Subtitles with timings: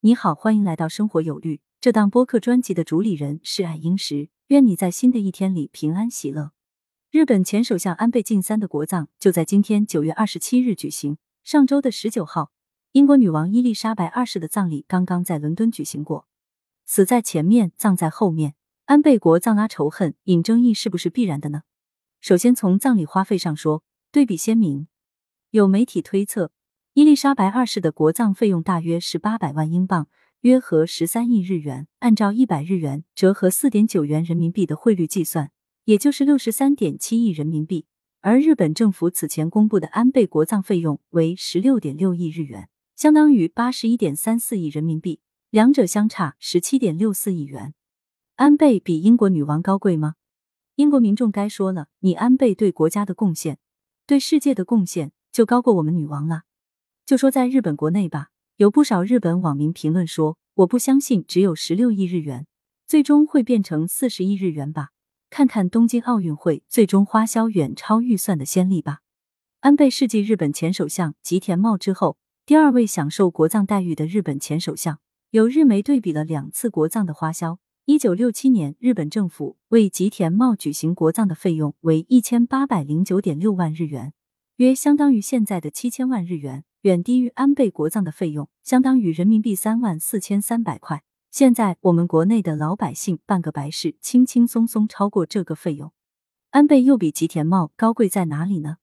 [0.00, 1.60] 你好，欢迎来到生活有律。
[1.80, 4.28] 这档播客专辑的主理人是爱英石。
[4.46, 6.52] 愿你在新的一天里平安喜乐。
[7.10, 11.18] 日本前首相安倍晋三的国葬就在今天九月二十七日举行。
[11.42, 12.52] 上周的十九号，
[12.92, 16.28] 英国女王伊丽莎白二世的葬礼刚刚在伦敦举行过。
[16.86, 18.54] 死在前面，葬在后面。
[18.84, 21.62] 安倍国葬拉仇恨、引争议是不是必然的呢？
[22.20, 24.86] 首先从葬礼花费上说，对比鲜明。
[25.50, 26.52] 有媒体推测，
[26.98, 30.08] 伊丽莎白二世的国葬费用大约是八百万英镑，
[30.40, 31.86] 约合十三亿日元。
[32.00, 35.52] 按照一百日元折合四点九元人民币的汇率计算，
[35.84, 37.86] 也就是六十三点七亿人民币。
[38.20, 47.74] 而日本政府此前公布的安倍国葬费用为十六点六亿日元，相当于八十一点三四亿人民币，两者相差十七点六四亿元。
[48.34, 50.16] 安倍比英国女王高贵吗？
[50.74, 53.58] 英国民众该说了，你安倍对国家的贡献，
[54.04, 56.42] 对世界的贡献就高过我们女王了。
[57.08, 62.46] 就说在日本国内吧，有不少日本网民评论说：“我不相信只有十六亿日元，
[62.86, 64.90] 最终会变成四十亿日元吧？
[65.30, 68.98] 看看东京奥运会最终花销远超预算的先例吧。”
[69.60, 74.98] 安倍世继日本前首相吉田茂之后第二位享受国葬待遇的日本前首相。
[75.30, 77.58] 有日媒对比了两次国葬的花销。
[77.86, 84.12] 一九六七年，日本政府为吉田茂举行国葬的费用为一千八百零九点六万日元，
[84.56, 91.02] 约相当于现在的七千万日元，远低于安倍国葬的费用，相当于人民币三万四千三百块。
[91.28, 95.92] 现在我们国内的老百姓办个白事，轻轻松松超过这个费用。
[96.50, 98.76] 安倍又比吉田茂高贵在哪里呢？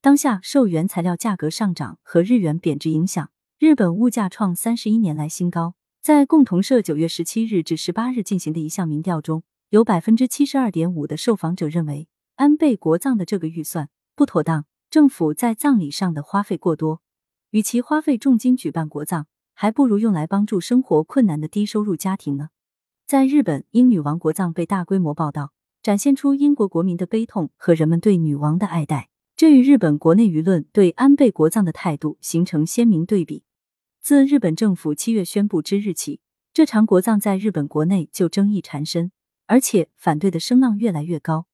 [0.00, 5.74] 当下受原材料价格上涨和日元贬值影响，日本物价创三十一年来新高。
[6.00, 17.00] 在共同社九月十七日至十八日进行的一项民调中，有百分之七十二点五的受访者认为安倍国葬的这个预算不妥当，政府在葬礼上的花费过多，
[17.54, 22.48] 与其花费重金举办国葬，还不如用来帮助生活困难的低收入家庭呢。
[23.06, 33.44] 在日本，英女王国葬被大规模报道，展现出英国国民的悲痛和人们对女王的爱戴，这与日本国内舆论对安倍国葬的态度形成鲜明对比。
[34.00, 36.18] 自日本政府七月宣布之日起，
[36.52, 39.12] 这场国葬在日本国内就争议缠身，
[39.46, 41.46] 而且反对的声浪越来越高。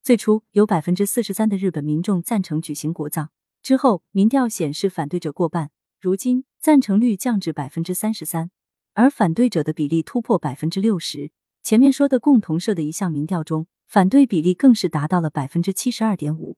[0.00, 3.30] 最初有百分之四十三的日本民众赞成举行国葬，
[3.62, 8.50] 之后民调显示反对者过半，如今赞成率降至百分之三十三，
[8.94, 11.30] 而反对者的比例突破百分之六十。
[11.62, 16.56] 前面说的共同社的一项民调中，反对比例更是达到了百分之七十二点五。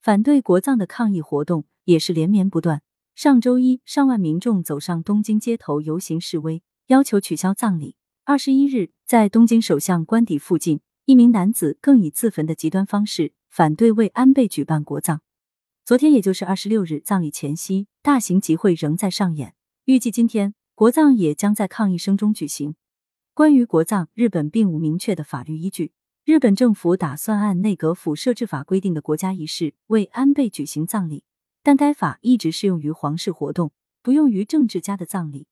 [0.00, 2.82] 反对国葬的抗议活动也是连绵不断。
[3.14, 7.94] 上周一，上万民众走上东京街头游行示威，要求取消葬礼。
[8.24, 15.20] 二十一日，在东京首相官邸附近，一名男子更以自焚的极端方式反对为安倍举办国葬。
[15.84, 19.56] 昨天，也就是二十六日，葬礼前夕，大型集会仍在上演。
[19.86, 22.76] 预计今天，国葬也将在抗议声中举行。
[23.34, 25.90] 关于国葬，日本并无明确的法律依据。
[26.24, 31.24] 日本政府打算按内阁府设置法规定的国家仪式为安倍举行葬礼。
[31.64, 33.72] 但该法一直适用于皇室活动，
[34.02, 35.48] 不用于政治家的葬礼。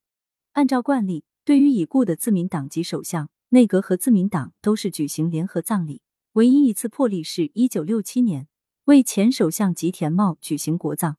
[0.52, 6.02] 按照惯例，对于已故的自民党籍首相，内阁和自民党都是举行联合葬礼。
[6.34, 8.46] 唯一一次破例是一九六七年
[8.84, 11.16] 为前首相吉田茂举行国葬。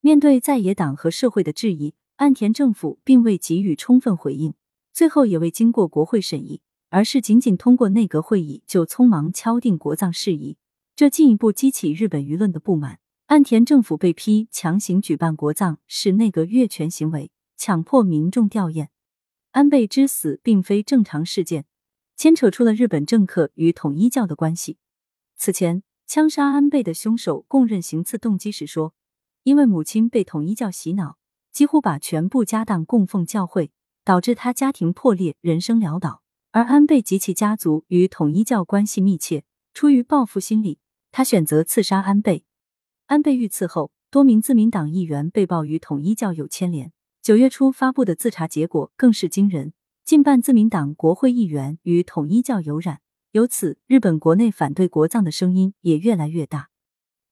[0.00, 4.54] 面对在野党和社会的质疑，岸田政府并未给予充分回应，
[4.92, 6.60] 最后也未经过国会审议，
[6.90, 10.58] 而是仅仅通过内阁会议就匆忙敲定国葬事宜，
[10.94, 13.00] 这进一步激起日本舆论的不满。
[13.26, 18.88] 岸田政府被批强行举办国葬是内阁越权行为，强迫民众吊唁。
[19.52, 21.64] 安倍之死并非正常事件，
[22.16, 24.76] 牵扯出了日本政客与统一教的关系。
[25.36, 28.94] 此前枪杀安倍的凶手供认行刺动机时说，
[29.42, 31.16] 因为母亲被统一教洗脑，
[31.50, 33.72] 几乎把全部家当供奉教会，
[34.04, 36.22] 导致他家庭破裂，人生潦倒。
[36.52, 40.78] 而安倍及其家族与统一教关系密切，出于报复心理，
[41.10, 42.44] 他选择刺杀安倍。
[43.06, 46.92] 安倍遇刺后，多名自民党议员被曝与统一教有牵连。
[47.20, 49.72] 九月初发布的自查结果更是惊人，
[50.04, 53.00] 近半自民党国会议员与统一教有染。
[53.34, 56.70] 由此，日本国内反对国葬的声音也越来越大。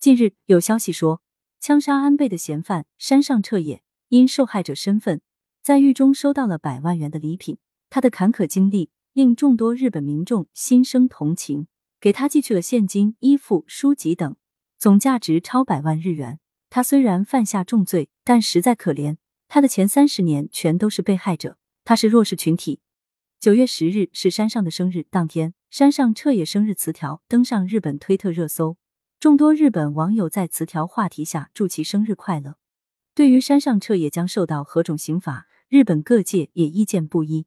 [0.00, 1.22] 近日有消息说，
[1.60, 5.20] 枪杀安倍的嫌犯山上彻也因受害者身份，
[5.62, 7.58] 在狱中收到了百万元的礼品。
[7.88, 11.69] 他的坎坷经历令众多日本民众心生同情，
[12.00, 14.34] 给他寄去了现金、衣服、书籍等。
[14.81, 16.40] 总价值超百万日元。
[16.69, 19.19] 他虽然犯下重罪，但实在可怜。
[19.46, 22.81] 他的前三十年全都是被害者，他是弱势群体。
[23.38, 28.76] 九月十日是山上的生日，当天山上彻也生日词条登上日本推特热搜，
[29.19, 32.56] 众多日本网友在词条话题下祝其生日快乐。
[33.14, 37.46] 对于山上彻也将受到何种刑罚，日本各界也意见不一。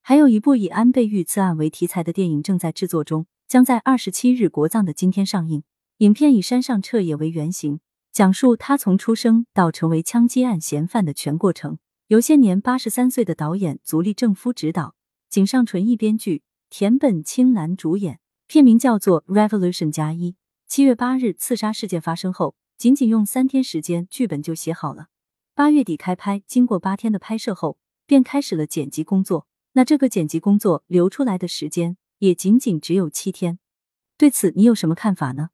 [0.00, 5.62] 还有一部以安倍遇刺案为题材的电影正在制作中，将在二十七日国葬的今天上映。
[5.98, 7.78] 影片以山上彻也为原型，
[8.10, 11.78] 讲述他从出生到成为枪击案嫌犯的全过程。
[12.08, 14.96] 由现年八十三岁的导演足利正夫执导，
[15.28, 18.20] 井上纯一编剧，田本清男主演。
[18.46, 20.32] 片名叫做《Revolution 加一》。
[20.68, 25.08] 七月八日刺杀事件发生后，仅仅用三天时间，剧本就写好了。
[25.54, 27.76] 八月底开拍，经过八天的拍摄后，
[28.06, 29.48] 便开始了剪辑工作。
[29.72, 33.58] 那这个剪辑工作留出来的时间，也仅仅只有七天。
[34.16, 35.50] 对此，你有什么看法呢？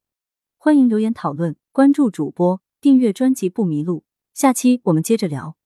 [0.59, 4.05] 欢迎留言讨论，关注主播，订阅专辑不迷路。
[4.35, 5.57] 下期我们接着聊。